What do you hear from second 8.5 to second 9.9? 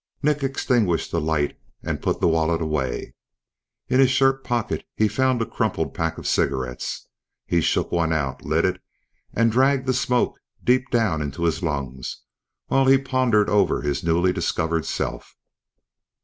it and dragged